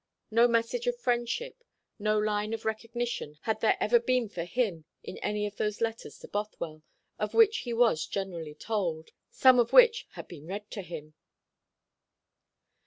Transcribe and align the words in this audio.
No 0.31 0.47
message 0.47 0.87
of 0.87 0.97
friendship, 0.97 1.63
no 1.99 2.17
line 2.17 2.53
of 2.55 2.65
recognition 2.65 3.37
had 3.43 3.61
there 3.61 3.77
ever 3.79 3.99
been 3.99 4.29
for 4.29 4.45
him 4.45 4.85
in 5.03 5.19
any 5.19 5.45
of 5.45 5.57
those 5.57 5.79
letters 5.79 6.17
to 6.21 6.27
Bothwell, 6.27 6.81
of 7.19 7.35
which 7.35 7.59
he 7.59 7.71
was 7.73 8.07
generally 8.07 8.55
told, 8.55 9.11
some 9.29 9.59
of 9.59 9.73
which 9.73 10.07
had 10.13 10.27
been 10.27 10.47
read 10.47 10.71
to 10.71 10.81
him. 10.81 11.13